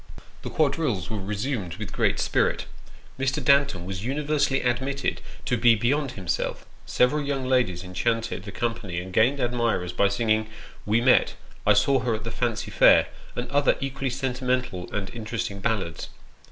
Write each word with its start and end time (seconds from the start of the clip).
The 0.41 0.49
quadrilles 0.49 1.11
were 1.11 1.19
resumed 1.21 1.75
with 1.75 1.93
great 1.93 2.19
spirit. 2.19 2.65
Mr. 3.19 3.37
Danton 3.43 3.85
was 3.85 4.03
universally 4.03 4.63
admitted 4.63 5.21
to 5.45 5.57
be 5.57 5.75
beyond 5.75 6.13
himself; 6.13 6.65
several 6.87 7.21
young 7.23 7.45
ladies 7.45 7.83
enchanted 7.83 8.41
the 8.41 8.51
company 8.51 8.99
and 8.99 9.13
gained 9.13 9.39
admirers 9.39 9.93
by 9.93 10.07
singing" 10.07 10.47
We 10.87 11.01
met 11.01 11.35
""I 11.67 11.73
saw 11.73 11.99
her 11.99 12.15
at 12.15 12.23
the 12.23 12.31
Fancy 12.31 12.71
Fair" 12.71 13.09
and 13.35 13.47
other 13.51 13.77
equally 13.79 14.09
sentimental 14.09 14.91
and 14.91 15.11
interesting 15.11 15.59
ballads. 15.59 16.09